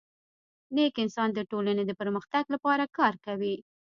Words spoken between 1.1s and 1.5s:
د